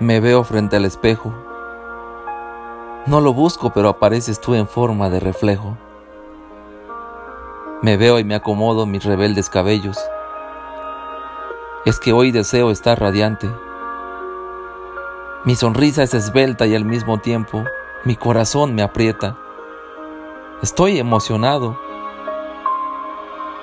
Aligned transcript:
Me 0.00 0.18
veo 0.18 0.42
frente 0.42 0.76
al 0.76 0.84
espejo. 0.84 1.32
No 3.06 3.20
lo 3.20 3.32
busco, 3.32 3.70
pero 3.72 3.88
apareces 3.88 4.40
tú 4.40 4.54
en 4.54 4.66
forma 4.66 5.08
de 5.08 5.20
reflejo. 5.20 5.78
Me 7.80 7.96
veo 7.96 8.18
y 8.18 8.24
me 8.24 8.34
acomodo 8.34 8.86
mis 8.86 9.04
rebeldes 9.04 9.48
cabellos. 9.48 9.96
Es 11.84 12.00
que 12.00 12.12
hoy 12.12 12.32
deseo 12.32 12.72
estar 12.72 12.98
radiante. 12.98 13.48
Mi 15.44 15.54
sonrisa 15.54 16.02
es 16.02 16.12
esbelta 16.12 16.66
y 16.66 16.74
al 16.74 16.84
mismo 16.84 17.18
tiempo 17.18 17.62
mi 18.04 18.16
corazón 18.16 18.74
me 18.74 18.82
aprieta. 18.82 19.36
Estoy 20.60 20.98
emocionado. 20.98 21.78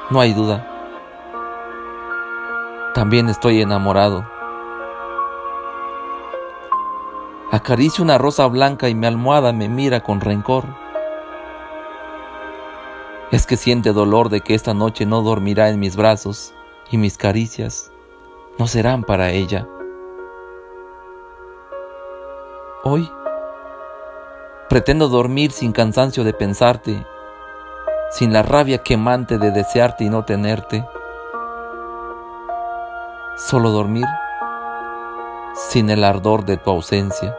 No 0.10 0.22
hay 0.22 0.34
duda. 0.34 0.66
También 2.94 3.28
estoy 3.28 3.62
enamorado. 3.62 4.26
Acaricio 7.52 8.02
una 8.02 8.18
rosa 8.18 8.48
blanca 8.48 8.88
y 8.88 8.96
mi 8.96 9.06
almohada 9.08 9.52
me 9.52 9.68
mira 9.68 10.00
con 10.00 10.22
rencor. 10.22 10.64
Es 13.30 13.46
que 13.46 13.58
siente 13.58 13.92
dolor 13.92 14.30
de 14.30 14.40
que 14.40 14.56
esta 14.56 14.74
noche 14.74 15.06
no 15.06 15.22
dormirá 15.22 15.68
en 15.68 15.78
mis 15.78 15.98
brazos 15.98 16.54
y 16.92 16.98
mis 16.98 17.18
caricias 17.18 17.92
no 18.58 18.68
serán 18.68 19.04
para 19.04 19.32
ella. 19.32 19.68
Hoy 22.86 23.12
pretendo 24.70 25.10
dormir 25.10 25.52
sin 25.52 25.74
cansancio 25.74 26.24
de 26.24 26.34
pensarte, 26.34 27.06
sin 28.12 28.32
la 28.32 28.44
rabia 28.44 28.78
quemante 28.78 29.38
de 29.38 29.52
desearte 29.52 30.06
y 30.06 30.10
no 30.10 30.24
tenerte. 30.24 30.86
Solo 33.36 33.72
dormir 33.72 34.06
sin 35.54 35.90
el 35.90 36.04
ardor 36.04 36.46
de 36.46 36.58
tu 36.58 36.70
ausencia. 36.70 37.38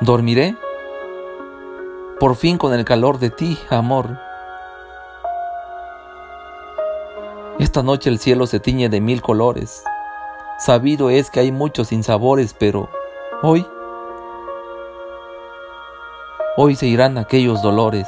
Dormiré 0.00 0.56
por 2.20 2.36
fin 2.36 2.56
con 2.56 2.72
el 2.72 2.84
calor 2.84 3.18
de 3.18 3.30
ti, 3.30 3.58
amor. 3.68 4.16
Esta 7.58 7.82
noche 7.82 8.08
el 8.08 8.20
cielo 8.20 8.46
se 8.46 8.60
tiñe 8.60 8.88
de 8.88 9.00
mil 9.00 9.22
colores. 9.22 9.82
Sabido 10.60 11.10
es 11.10 11.30
que 11.30 11.40
hay 11.40 11.50
muchos 11.50 11.88
sinsabores, 11.88 12.54
pero 12.54 12.88
hoy, 13.42 13.66
hoy 16.56 16.76
se 16.76 16.86
irán 16.86 17.18
aquellos 17.18 17.60
dolores. 17.60 18.06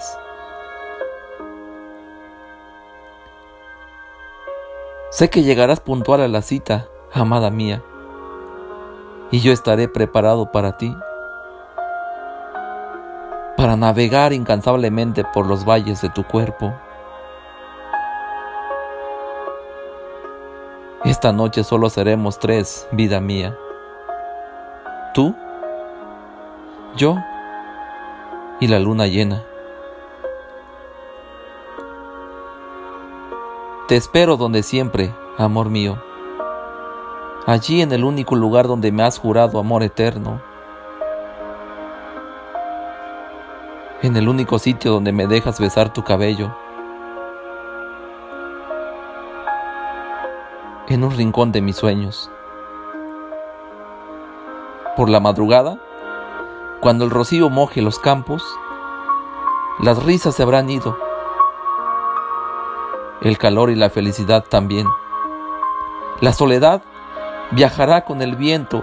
Sé 5.10 5.28
que 5.28 5.42
llegarás 5.42 5.80
puntual 5.80 6.20
a 6.20 6.28
la 6.28 6.42
cita, 6.42 6.86
amada 7.12 7.50
mía, 7.50 7.82
y 9.32 9.40
yo 9.40 9.52
estaré 9.52 9.88
preparado 9.88 10.52
para 10.52 10.76
ti, 10.76 10.96
para 13.60 13.76
navegar 13.76 14.32
incansablemente 14.32 15.22
por 15.22 15.44
los 15.44 15.66
valles 15.66 16.00
de 16.00 16.08
tu 16.08 16.24
cuerpo. 16.24 16.72
Esta 21.04 21.30
noche 21.30 21.62
solo 21.62 21.90
seremos 21.90 22.38
tres, 22.38 22.88
vida 22.90 23.20
mía. 23.20 23.54
Tú, 25.12 25.36
yo 26.96 27.18
y 28.60 28.68
la 28.68 28.78
luna 28.78 29.06
llena. 29.06 29.44
Te 33.88 33.96
espero 33.96 34.38
donde 34.38 34.62
siempre, 34.62 35.14
amor 35.36 35.68
mío. 35.68 36.02
Allí 37.44 37.82
en 37.82 37.92
el 37.92 38.04
único 38.04 38.36
lugar 38.36 38.68
donde 38.68 38.90
me 38.90 39.02
has 39.02 39.18
jurado 39.18 39.58
amor 39.58 39.82
eterno. 39.82 40.40
En 44.02 44.16
el 44.16 44.28
único 44.28 44.58
sitio 44.58 44.92
donde 44.92 45.12
me 45.12 45.26
dejas 45.26 45.60
besar 45.60 45.92
tu 45.92 46.02
cabello. 46.02 46.54
En 50.88 51.04
un 51.04 51.10
rincón 51.10 51.52
de 51.52 51.60
mis 51.60 51.76
sueños. 51.76 52.30
Por 54.96 55.08
la 55.08 55.20
madrugada, 55.20 55.78
cuando 56.80 57.04
el 57.04 57.10
rocío 57.10 57.50
moje 57.50 57.82
los 57.82 57.98
campos, 57.98 58.42
las 59.80 60.02
risas 60.02 60.34
se 60.34 60.42
habrán 60.42 60.68
ido 60.70 60.96
el 63.22 63.36
calor 63.36 63.70
y 63.70 63.74
la 63.74 63.90
felicidad 63.90 64.44
también. 64.48 64.86
La 66.20 66.32
soledad 66.32 66.82
viajará 67.50 68.04
con 68.04 68.22
el 68.22 68.36
viento 68.36 68.82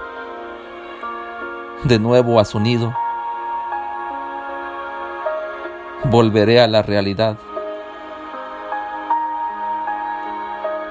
de 1.84 2.00
nuevo 2.00 2.40
a 2.40 2.46
su 2.46 2.60
nido. 2.60 2.94
Volveré 6.06 6.62
a 6.62 6.68
la 6.68 6.84
realidad. 6.84 7.38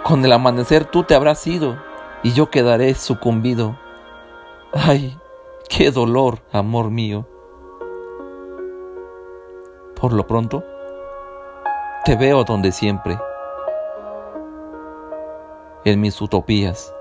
Con 0.02 0.24
el 0.24 0.32
amanecer 0.32 0.84
tú 0.84 1.04
te 1.04 1.14
habrás 1.14 1.46
ido 1.46 1.76
y 2.22 2.32
yo 2.32 2.50
quedaré 2.50 2.94
sucumbido. 2.94 3.78
Ay, 4.72 5.16
qué 5.68 5.90
dolor, 5.90 6.40
amor 6.52 6.90
mío. 6.90 7.26
Por 10.00 10.12
lo 10.12 10.26
pronto, 10.26 10.64
te 12.04 12.16
veo 12.16 12.44
donde 12.44 12.72
siempre 12.72 13.18
en 15.84 16.00
mis 16.00 16.20
utopías. 16.20 16.92